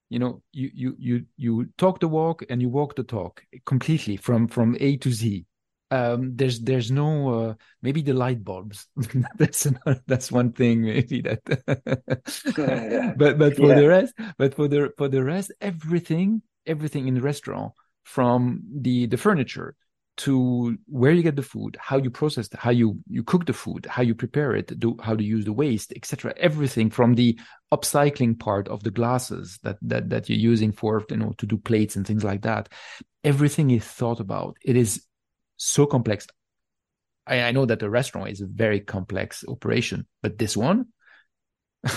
[0.09, 4.17] you know you you you you talk the walk and you walk the talk completely
[4.17, 5.45] from from A to Z
[5.91, 8.87] um, there's there's no uh, maybe the light bulbs
[9.37, 11.41] that's another, that's one thing maybe that
[13.17, 13.75] but but for yeah.
[13.75, 19.07] the rest but for the for the rest everything everything in the restaurant from the
[19.07, 19.75] the furniture
[20.19, 23.53] to where you get the food how you process it, how you you cook the
[23.53, 27.39] food how you prepare it do how to use the waste etc everything from the
[27.73, 31.57] upcycling part of the glasses that that that you're using for you know to do
[31.57, 32.69] plates and things like that
[33.23, 35.05] everything is thought about it is
[35.59, 36.25] so complex.
[37.27, 40.87] I, I know that the restaurant is a very complex operation, but this one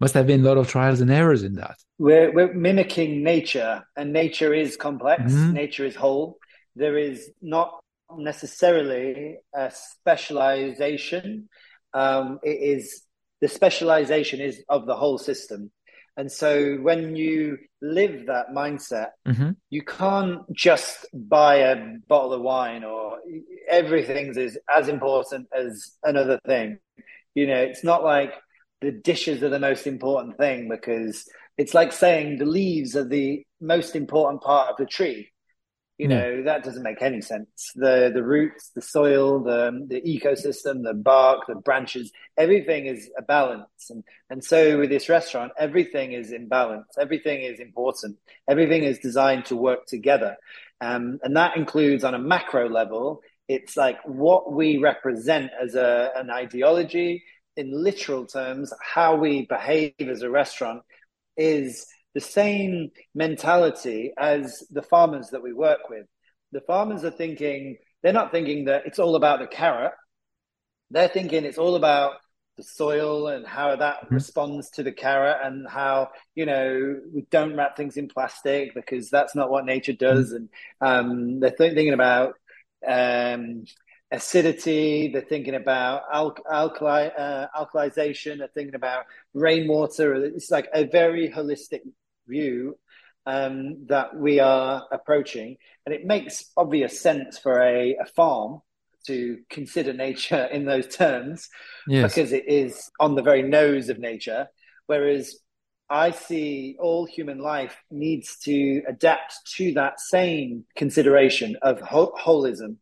[0.00, 1.76] must have been a lot of trials and errors in that.
[1.98, 5.52] We're, we're mimicking nature, and nature is complex, mm-hmm.
[5.52, 6.38] nature is whole.
[6.76, 7.80] There is not
[8.16, 11.48] necessarily a specialization.
[11.92, 13.02] Um, it is
[13.40, 15.70] the specialization is of the whole system.
[16.16, 19.52] And so when you live that mindset, mm-hmm.
[19.70, 23.18] you can't just buy a bottle of wine or
[23.68, 26.78] everything is as important as another thing.
[27.34, 28.34] You know, it's not like
[28.80, 33.44] the dishes are the most important thing because it's like saying the leaves are the
[33.60, 35.30] most important part of the tree.
[36.00, 36.12] You hmm.
[36.12, 37.72] know, that doesn't make any sense.
[37.74, 43.22] The the roots, the soil, the the ecosystem, the bark, the branches, everything is a
[43.22, 43.90] balance.
[43.90, 46.88] And and so with this restaurant, everything is in balance.
[46.98, 48.16] Everything is important.
[48.48, 50.38] Everything is designed to work together.
[50.80, 56.12] Um, and that includes on a macro level, it's like what we represent as a,
[56.16, 57.22] an ideology
[57.58, 60.80] in literal terms, how we behave as a restaurant
[61.36, 66.06] is the same mentality as the farmers that we work with.
[66.52, 69.92] The farmers are thinking, they're not thinking that it's all about the carrot.
[70.90, 72.14] They're thinking it's all about
[72.56, 74.14] the soil and how that mm-hmm.
[74.14, 79.08] responds to the carrot and how, you know, we don't wrap things in plastic because
[79.08, 80.32] that's not what nature does.
[80.32, 80.44] Mm-hmm.
[80.80, 82.34] And um, they're th- thinking about
[82.86, 83.64] um,
[84.10, 85.08] acidity.
[85.12, 88.38] They're thinking about al- alkali, uh, alkalization.
[88.38, 90.14] They're thinking about rainwater.
[90.24, 91.80] It's like a very holistic
[92.30, 92.78] view
[93.26, 95.56] um, that we are approaching.
[95.84, 98.60] And it makes obvious sense for a, a farm
[99.06, 101.48] to consider nature in those terms
[101.86, 102.10] yes.
[102.12, 104.46] because it is on the very nose of nature.
[104.86, 105.36] Whereas
[105.88, 112.76] I see all human life needs to adapt to that same consideration of ho- holism.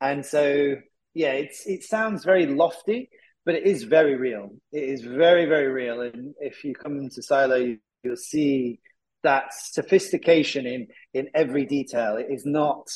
[0.00, 0.76] And so,
[1.14, 3.10] yeah, it's, it sounds very lofty,
[3.44, 4.50] but it is very real.
[4.70, 6.02] It is very, very real.
[6.02, 8.80] And if you come to Silo, you'll see
[9.22, 12.16] that sophistication in in every detail.
[12.16, 12.90] It is not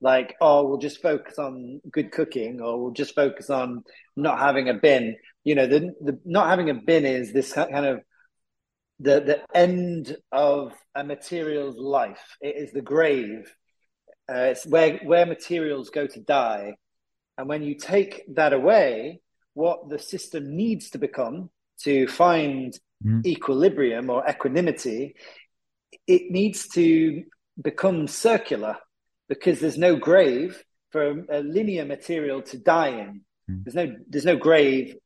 [0.00, 3.84] like oh we'll just focus on good cooking or we'll just focus on
[4.16, 5.16] not having a bin.
[5.44, 8.00] You know, the the not having a bin is this kind of
[8.98, 12.36] the the end of a material's life.
[12.40, 13.52] It is the grave.
[14.30, 16.74] Uh, it's where where materials go to die,
[17.36, 19.20] and when you take that away,
[19.54, 21.50] what the system needs to become
[21.82, 23.24] to find mm.
[23.24, 25.14] equilibrium or equanimity
[26.06, 27.24] it needs to
[27.60, 28.76] become circular
[29.28, 33.20] because there's no grave for a linear material to die in.
[33.50, 33.64] Mm.
[33.64, 34.96] There's no there's no grave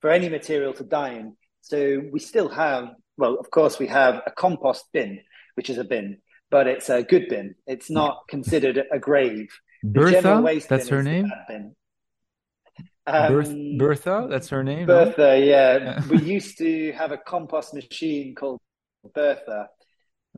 [0.00, 1.36] for any material to die in.
[1.60, 5.20] So we still have well, of course, we have a compost bin,
[5.54, 6.18] which is a bin,
[6.50, 7.54] but it's a good bin.
[7.66, 9.48] It's not considered a grave.
[9.82, 11.30] Bertha, that's her name.
[13.06, 14.86] Um, Berth, Bertha, that's her name.
[14.86, 15.34] Bertha, no?
[15.34, 16.02] yeah.
[16.10, 18.60] we used to have a compost machine called
[19.14, 19.68] Bertha,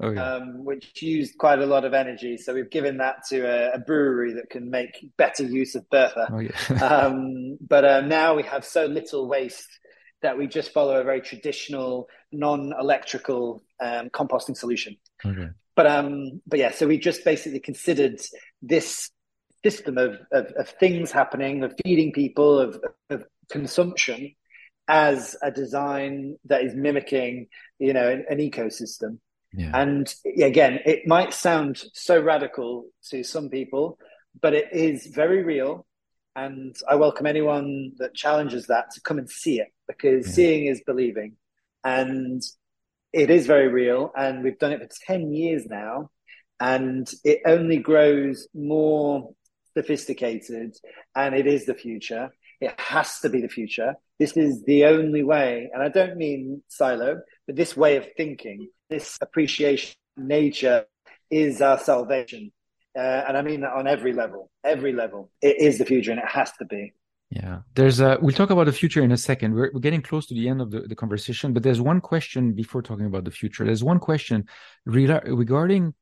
[0.02, 0.18] okay.
[0.18, 2.36] um, which used quite a lot of energy.
[2.36, 6.28] So we've given that to a, a brewery that can make better use of Bertha.
[6.32, 6.84] Oh, yeah.
[6.84, 9.68] um, but uh, now we have so little waste
[10.22, 14.96] that we just follow a very traditional, non-electrical um, composting solution.
[15.24, 15.48] Okay.
[15.74, 18.18] But um, but yeah, so we just basically considered
[18.62, 19.10] this
[19.62, 22.80] system of, of, of things happening, of feeding people, of,
[23.10, 24.34] of consumption,
[24.88, 29.18] as a design that is mimicking, you know, an, an ecosystem.
[29.56, 29.70] Yeah.
[29.72, 33.98] And again, it might sound so radical to some people,
[34.40, 35.86] but it is very real.
[36.36, 40.32] And I welcome anyone that challenges that to come and see it because yeah.
[40.34, 41.36] seeing is believing.
[41.82, 42.42] And
[43.14, 44.12] it is very real.
[44.14, 46.10] And we've done it for 10 years now.
[46.60, 49.32] And it only grows more
[49.72, 50.76] sophisticated.
[51.14, 52.28] And it is the future.
[52.60, 53.94] It has to be the future.
[54.18, 55.70] This is the only way.
[55.72, 60.86] And I don't mean Silo, but this way of thinking, this appreciation, nature
[61.30, 62.52] is our salvation.
[62.96, 65.30] Uh, and I mean that on every level, every level.
[65.42, 66.94] It is the future and it has to be.
[67.30, 68.18] Yeah, there's a.
[68.22, 69.52] We'll talk about the future in a second.
[69.52, 72.52] We're, we're getting close to the end of the, the conversation, but there's one question
[72.52, 73.64] before talking about the future.
[73.64, 74.44] There's one question
[74.84, 75.94] regarding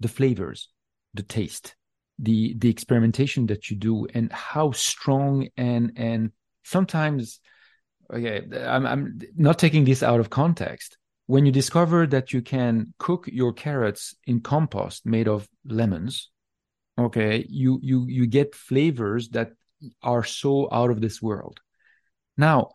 [0.00, 0.68] the flavors,
[1.14, 1.76] the taste,
[2.18, 7.40] the the experimentation that you do, and how strong and and sometimes,
[8.12, 10.98] okay, I'm I'm not taking this out of context.
[11.30, 16.28] When you discover that you can cook your carrots in compost made of lemons,
[16.98, 19.52] okay, you you you get flavors that
[20.02, 21.60] are so out of this world.
[22.36, 22.70] Now,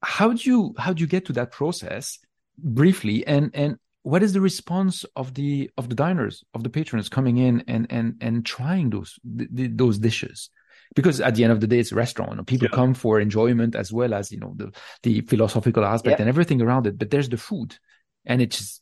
[0.00, 2.20] how do you how do you get to that process
[2.56, 7.08] briefly and and what is the response of the of the diners of the patrons
[7.08, 9.18] coming in and and and trying those
[9.56, 10.50] th- those dishes
[10.94, 12.74] because at the end of the day it's a restaurant know, people yeah.
[12.74, 14.72] come for enjoyment as well as you know the
[15.02, 16.22] the philosophical aspect yeah.
[16.22, 17.76] and everything around it but there's the food
[18.24, 18.80] and it's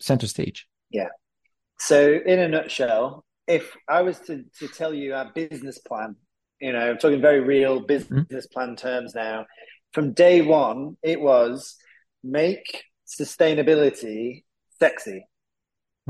[0.00, 1.08] center stage yeah
[1.78, 6.14] so in a nutshell if i was to to tell you our business plan
[6.60, 8.52] you know, I'm talking very real business mm-hmm.
[8.52, 9.46] plan terms now.
[9.92, 11.76] From day one, it was
[12.22, 14.44] make sustainability
[14.78, 15.26] sexy.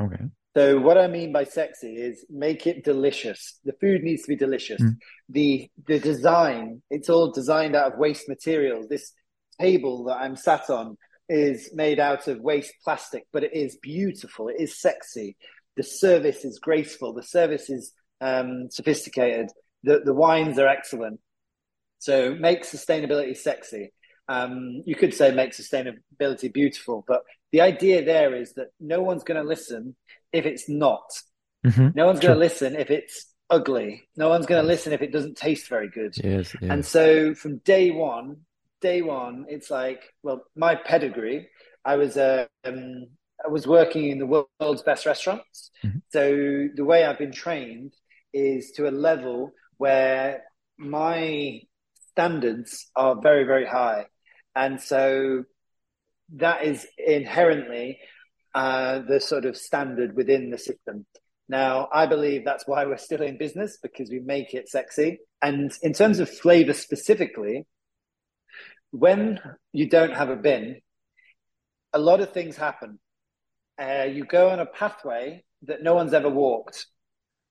[0.01, 0.24] Okay.
[0.59, 3.61] So what I mean by sexy is make it delicious.
[3.64, 4.83] The food needs to be delicious.
[4.83, 4.97] Mm.
[5.29, 8.88] The the design, it's all designed out of waste materials.
[8.88, 9.12] This
[9.61, 14.49] table that I'm sat on is made out of waste plastic, but it is beautiful.
[14.49, 15.37] It is sexy.
[15.77, 17.12] The service is graceful.
[17.12, 19.51] The service is um, sophisticated
[19.85, 21.21] the, the wines are excellent.
[22.01, 23.92] So make sustainability sexy.
[24.29, 29.23] Um, you could say make sustainability beautiful, but the idea there is that no one's
[29.25, 29.94] going to listen
[30.33, 31.11] if it's not.
[31.67, 31.88] Mm-hmm.
[31.95, 34.09] No one's going to listen if it's ugly.
[34.17, 36.14] No one's going to listen if it doesn't taste very good.
[36.17, 36.71] Yes, yes.
[36.71, 38.38] And so from day one,
[38.81, 41.49] day one, it's like, well, my pedigree,
[41.85, 43.07] I was uh, um,
[43.45, 45.71] I was working in the world's best restaurants.
[45.85, 45.99] Mm-hmm.
[46.11, 47.95] So the way I've been trained
[48.33, 50.45] is to a level where
[50.77, 51.62] my
[52.11, 54.07] standards are very, very high.
[54.55, 55.45] And so
[56.37, 58.01] that is inherently
[58.59, 61.07] uh, the sort of standard within the system.
[61.49, 65.21] Now, I believe that's why we're still in business because we make it sexy.
[65.40, 67.66] And in terms of flavor specifically,
[68.90, 69.38] when
[69.73, 70.81] you don't have a bin,
[71.92, 72.99] a lot of things happen.
[73.81, 76.87] Uh, you go on a pathway that no one's ever walked.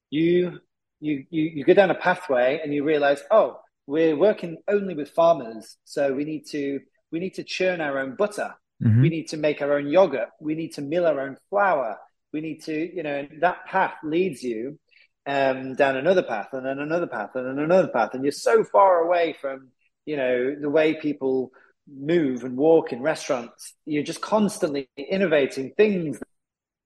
[0.09, 0.59] You
[0.99, 5.11] you, you, you go down a pathway and you realize, oh, we're working only with
[5.11, 5.77] farmers.
[5.85, 8.55] So we need to, we need to churn our own butter.
[8.83, 9.01] Mm-hmm.
[9.01, 10.29] We need to make our own yogurt.
[10.39, 11.97] We need to mill our own flour.
[12.31, 14.79] We need to, you know, that path leads you
[15.25, 18.13] um, down another path and then another path and then another path.
[18.13, 19.69] And you're so far away from,
[20.05, 21.51] you know, the way people
[21.87, 23.73] move and walk in restaurants.
[23.85, 26.19] You're just constantly innovating things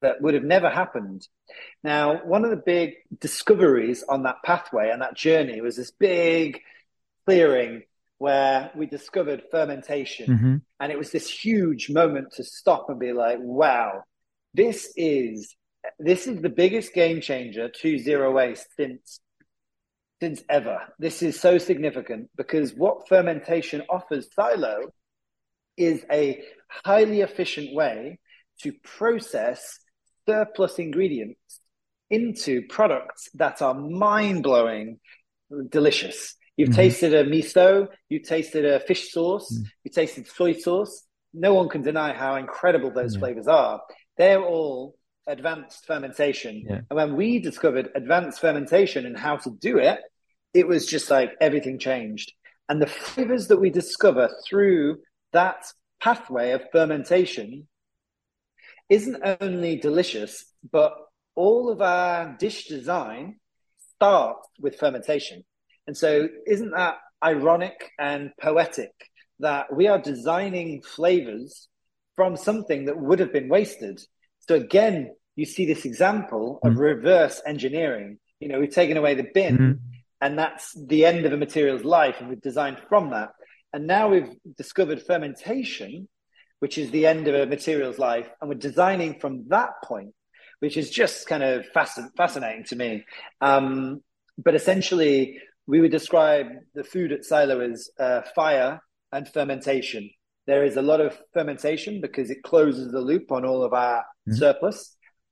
[0.02, 1.28] that would have never happened.
[1.84, 6.62] Now, one of the big discoveries on that pathway and that journey was this big
[7.26, 7.84] clearing
[8.22, 10.28] where we discovered fermentation.
[10.28, 10.55] Mm-hmm.
[10.80, 14.03] And it was this huge moment to stop and be like, wow,
[14.53, 15.55] this is
[15.97, 19.19] this is the biggest game changer to zero waste since
[20.22, 20.82] since ever.
[20.99, 24.91] This is so significant because what fermentation offers Silo
[25.76, 28.19] is a highly efficient way
[28.61, 29.80] to process
[30.30, 31.59] surplus ingredients
[32.11, 34.99] into products that are mind blowing,
[35.69, 36.36] delicious.
[36.62, 36.76] You've mm-hmm.
[36.76, 39.66] tasted a miso, you tasted a fish sauce, mm.
[39.84, 41.07] you tasted soy sauce.
[41.34, 43.20] No one can deny how incredible those yeah.
[43.20, 43.82] flavors are.
[44.16, 44.95] They're all
[45.26, 46.64] advanced fermentation.
[46.70, 46.82] Yeah.
[46.88, 50.01] And when we discovered advanced fermentation and how to do it,
[50.53, 52.32] it was just like everything changed.
[52.70, 54.99] And the flavors that we discover through
[55.34, 55.66] that
[55.99, 57.68] pathway of fermentation
[58.88, 60.93] isn't only delicious, but
[61.34, 63.39] all of our dish design
[63.95, 65.43] starts with fermentation.
[65.88, 68.92] And so, isn't that ironic and poetic
[69.40, 71.68] that we are designing flavors
[72.16, 74.02] from something that would have been wasted?
[74.48, 76.82] So, again, you see this example of Mm-hmm.
[76.82, 78.20] reverse engineering.
[78.40, 79.80] You know, we've taken away the bin, Mhm.
[80.20, 83.30] and that's the end of a material's life, and we've designed from that.
[83.74, 86.10] And now we've discovered fermentation,
[86.60, 90.14] which is the end of a material's life, and we're designing from that point,
[90.60, 93.06] which is just kind of fasc- fascinating to me.
[93.40, 94.04] Um,
[94.38, 95.40] but essentially,
[95.72, 98.82] we would describe the food at Silo as uh, fire
[99.13, 100.09] and fermentation.
[100.45, 104.03] There is a lot of fermentation because it closes the loop on all of our
[104.28, 104.36] Mhm.
[104.41, 104.80] surplus,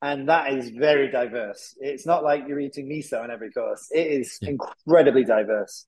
[0.01, 1.75] and that is very diverse.
[1.81, 3.83] It's not like you're eating miso on every course.
[3.93, 4.51] It is Yeah.
[4.51, 5.85] incredibly diverse.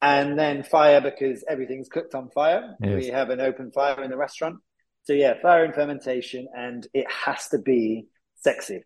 [0.00, 2.76] And then fire because everything's cooked on fire.
[2.80, 2.94] Yes.
[3.02, 4.56] We have an open fire in the restaurant.
[5.02, 8.84] So yeah, fire and fermentation, and it has to be sexy.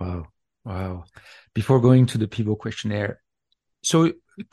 [0.00, 0.28] Wow.
[0.64, 1.04] Wow.
[1.54, 3.20] Before going to the people questionnaire,
[3.90, 4.12] so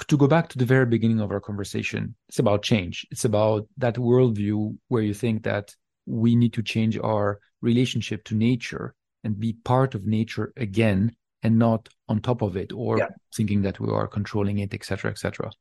[0.10, 2.96] to go back to the very beginning of our conversation, it's about change.
[3.10, 5.76] It's about that worldview where you think that
[6.06, 11.58] we need to change our relationship to nature and be part of nature again and
[11.58, 13.10] not on top of it or Yeah.
[13.36, 15.52] thinking that we are controlling it, etc., etc.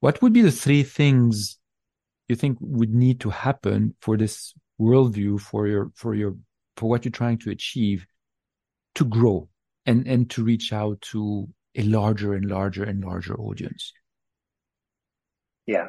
[0.00, 1.58] What would be the three things
[2.28, 6.32] you think would need to happen for this worldview for your for your
[6.78, 8.00] for what you're trying to achieve
[8.94, 9.38] to grow
[9.84, 13.92] and and to reach out to a larger and larger and larger audience
[15.66, 15.86] Yeah.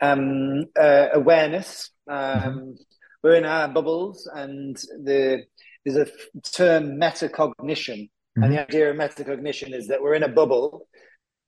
[0.00, 1.90] Um, uh, awareness.
[2.08, 2.76] Um,
[3.22, 5.44] We're in our bubbles, and the
[5.84, 10.88] there's a term metacognition, and the idea of metacognition is that we're in a bubble,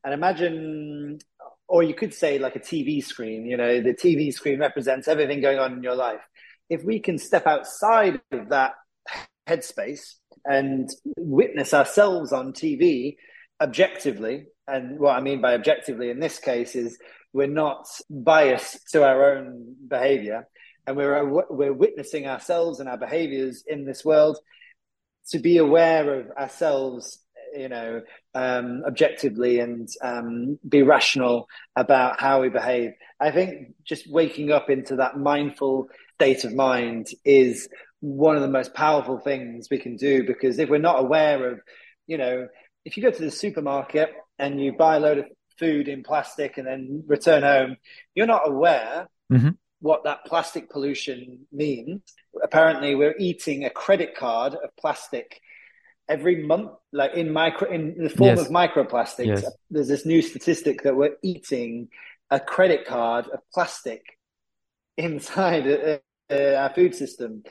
[0.04, 1.18] and imagine,
[1.68, 3.46] or you could say like a TV screen.
[3.46, 6.20] You know, the TV screen represents everything going on in your life.
[6.68, 8.72] If we can step outside of that
[9.48, 13.16] headspace and witness ourselves on TV
[13.60, 16.98] objectively, and what I mean by objectively in this case is
[17.32, 20.46] we're not biased to our own behavior
[20.86, 24.38] and we're we're witnessing ourselves and our behaviors in this world
[25.28, 27.18] to be aware of ourselves
[27.54, 28.02] you know
[28.34, 32.92] um, objectively and um, be rational about how we behave.
[33.20, 37.68] I think just waking up into that mindful state of mind is
[38.00, 41.60] one of the most powerful things we can do because if we're not aware of
[42.06, 42.48] you know
[42.88, 44.08] if you go to the supermarket
[44.38, 45.26] and you buy a load of
[45.58, 47.76] food in plastic and then return home,
[48.14, 49.58] you're not aware Mhm.
[49.80, 52.00] what that plastic pollution means.
[52.42, 55.38] Apparently, we're eating a credit card of plastic
[56.08, 58.46] every month, like in micro in the form Yes.
[58.46, 59.42] of microplastics.
[59.42, 59.56] Yes.
[59.70, 61.90] There's this new statistic that we're eating
[62.30, 64.02] a credit card of plastic
[64.96, 65.98] inside uh,
[66.30, 67.42] uh, our food system.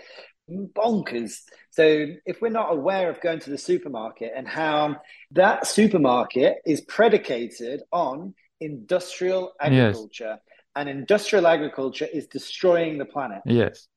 [0.50, 1.42] Bonkers.
[1.72, 4.98] So if we're not aware of going to the supermarket and how
[5.32, 10.40] that supermarket is predicated on industrial agriculture,
[10.76, 13.42] and industrial agriculture is destroying the planet.
[13.46, 13.88] yes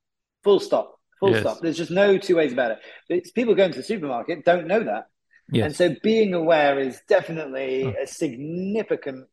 [0.43, 0.99] Full stop.
[1.19, 1.41] Full Yes.
[1.41, 1.59] stop.
[1.61, 2.79] There's just no two ways about it.
[3.09, 5.05] It's people going to the supermarket don't know that.
[5.51, 7.93] yes And so being aware is definitely Oh.
[8.01, 9.27] a significant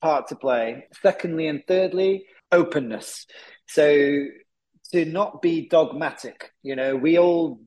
[0.00, 0.86] part to play.
[1.02, 3.26] Secondly and thirdly, openness.
[3.66, 4.26] So
[4.92, 7.60] to not be dogmatic, you know, we all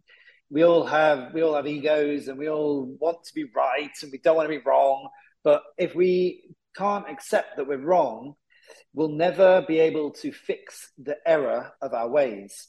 [0.52, 4.12] we all have we all have egos and we all want to be right and
[4.12, 5.10] we don't want to be wrong.
[5.44, 8.36] But if we can't accept that we're wrong,
[8.94, 12.68] we'll never be able to fix the error of our ways.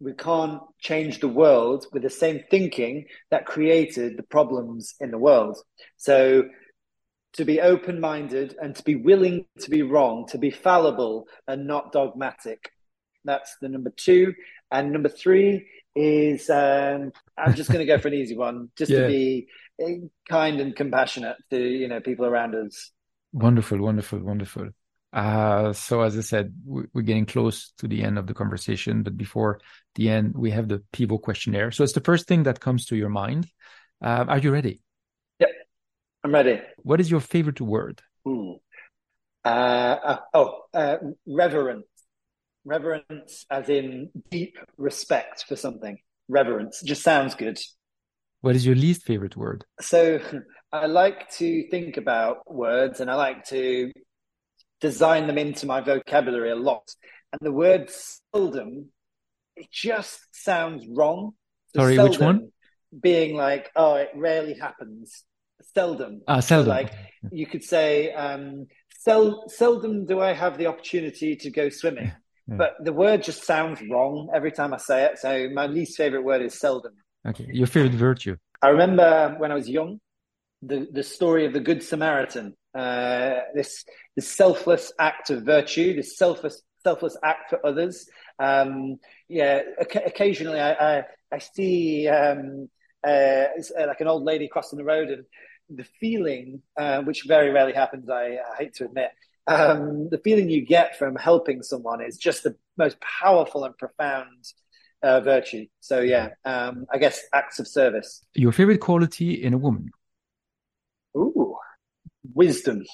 [0.00, 5.18] We can't change the world with the same thinking that created the problems in the
[5.18, 5.58] world.
[5.96, 6.44] So,
[7.34, 11.66] to be open minded and to be willing to be wrong, to be fallible and
[11.66, 12.72] not dogmatic.
[13.24, 14.34] That's the number two.
[14.70, 18.90] And number three is um, I'm just going to go for an easy one, just
[18.94, 19.00] Yeah.
[19.00, 19.48] to be
[19.80, 19.96] eh,
[20.28, 22.92] kind and compassionate to you know people around us.
[23.32, 24.68] Wonderful, wonderful, wonderful.
[25.12, 29.02] Uh, so as I said, we- we're getting close to the end of the conversation,
[29.02, 29.60] but before
[29.96, 31.72] the end, we have the Pivot questionnaire.
[31.72, 33.48] So it's the first thing that comes to your mind.
[34.00, 34.80] Uh, are you ready?
[35.40, 35.50] Yep,
[36.24, 36.60] I'm ready.
[36.78, 38.00] What is your favorite word?
[39.44, 40.96] Uh, uh, oh, uh,
[42.64, 43.46] reverence.
[43.50, 45.98] As in deep respect for something.
[46.28, 47.58] Reverence just sounds good.
[48.40, 49.64] What is your least favorite word?
[49.80, 50.20] So
[50.72, 53.90] I like to think about words and I like to
[54.80, 56.88] design them into my vocabulary a lot.
[57.32, 58.90] And the word seldom,
[59.56, 61.32] it just sounds wrong.
[61.74, 62.50] So Sorry, which one?
[62.98, 65.24] Being like, oh, it rarely happens.
[65.74, 66.22] Seldom.
[66.26, 66.66] Ah, seldom.
[66.66, 66.92] So like
[67.30, 68.66] you could say, um,
[68.98, 72.10] sel- seldom do I have the opportunity to go swimming.
[72.46, 75.18] But the word just sounds wrong every time I say it.
[75.18, 76.94] So my least favorite word is seldom.
[77.26, 78.36] Okay, your favorite virtue.
[78.62, 80.00] I remember when I was young,
[80.62, 82.56] the, the story of the Good Samaritan.
[82.74, 83.84] Uh, this
[84.16, 88.08] this selfless act of virtue, this selfless selfless act for others.
[88.38, 88.96] Um,
[89.28, 92.68] yeah, occasionally I, I, I see um,
[93.06, 93.44] uh,
[93.86, 95.24] like an old lady crossing the road, and
[95.68, 99.10] the feeling, uh, which very rarely happens, I, I hate to admit,
[99.50, 104.44] um, the feeling you get from helping someone is just the most powerful and profound
[105.02, 105.66] uh, virtue.
[105.80, 108.22] So yeah, um, I guess acts of service.
[108.34, 109.90] Your favorite quality in a woman?
[111.16, 111.56] Ooh,
[112.32, 112.84] wisdom.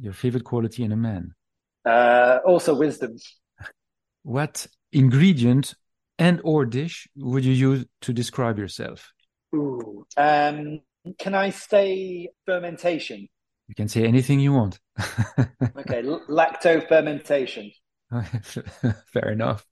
[0.00, 1.34] Your favorite quality in a man?
[1.84, 3.16] Uh, also wisdom.
[4.22, 5.74] What ingredient
[6.18, 9.12] and or dish would you use to describe yourself?
[9.54, 10.80] Ooh, um,
[11.18, 13.28] can I say fermentation?
[13.70, 14.80] You can say anything you want.
[14.98, 17.70] okay, lacto fermentation.
[19.12, 19.64] Fair enough.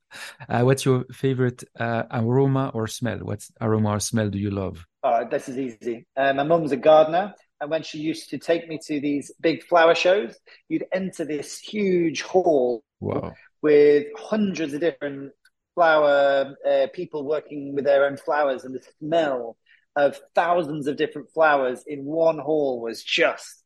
[0.48, 3.18] Uh, what's your favorite uh, aroma or smell?
[3.18, 4.86] What aroma or smell do you love?
[5.02, 6.06] Oh, this is easy.
[6.16, 9.64] Uh, my mum's a gardener, and when she used to take me to these big
[9.64, 10.38] flower shows,
[10.68, 13.32] you'd enter this huge hall wow.
[13.62, 15.32] with hundreds of different
[15.74, 19.56] flower uh, people working with their own flowers, and the smell
[19.96, 23.57] of thousands of different flowers in one hall was just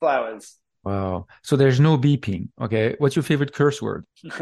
[0.00, 0.56] flowers.
[0.82, 1.26] Wow.
[1.42, 2.48] So there's no beeping.
[2.60, 2.96] Okay.
[2.98, 4.06] What's your favorite curse word?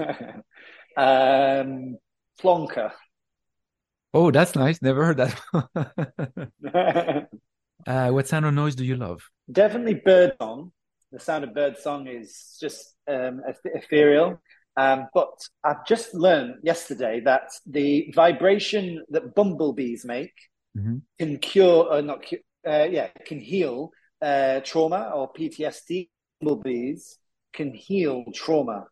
[0.97, 1.99] um,
[2.41, 2.93] plonker.
[4.15, 4.81] Oh, that's nice.
[4.81, 7.29] Never heard that.
[7.87, 9.23] uh, what sound or noise do you love?
[9.51, 10.73] Definitely bird song.
[11.13, 14.41] The sound of bird song is just um, ethereal.
[14.77, 15.33] Um, but
[15.65, 20.35] I've just learned yesterday that the vibration that bumblebees make
[20.77, 20.99] mm-hmm.
[21.19, 23.91] can cure, or not cure, uh, yeah, can heal
[24.23, 26.09] uh, trauma or PTSD.
[26.41, 27.19] Bumblebees
[27.53, 28.87] can heal trauma.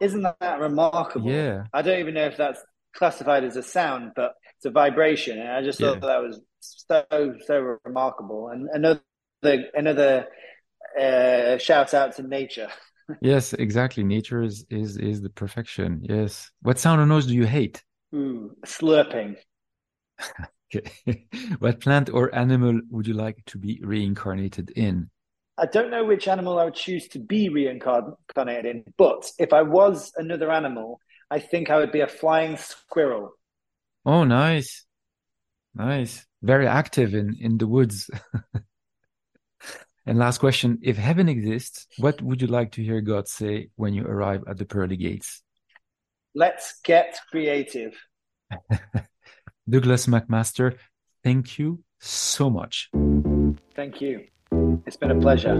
[0.00, 1.30] Isn't that remarkable?
[1.30, 1.64] Yeah.
[1.72, 2.60] I don't even know if that's
[2.94, 6.08] classified as a sound, but it's a vibration, and I just thought yeah.
[6.08, 8.48] that was so so remarkable.
[8.48, 9.00] And another
[9.74, 10.26] another
[11.00, 12.68] uh, shout out to nature.
[13.20, 14.04] yes, exactly.
[14.04, 16.00] Nature is is is the perfection.
[16.02, 16.50] Yes.
[16.62, 17.82] What sound or noise do you hate?
[18.14, 19.36] Ooh, slurping.
[20.74, 21.26] okay.
[21.58, 25.10] what plant or animal would you like to be reincarnated in?
[25.58, 29.62] I don't know which animal I would choose to be reincarnated in, but if I
[29.62, 31.00] was another animal,
[31.30, 33.32] I think I would be a flying squirrel.
[34.04, 34.84] Oh, nice.
[35.74, 36.26] Nice.
[36.42, 38.10] Very active in, in the woods.
[40.06, 43.94] and last question If heaven exists, what would you like to hear God say when
[43.94, 45.42] you arrive at the pearly gates?
[46.34, 47.96] Let's get creative.
[49.68, 50.76] Douglas McMaster,
[51.22, 52.90] thank you so much.
[53.74, 54.24] Thank you.
[54.86, 55.58] It's been a pleasure.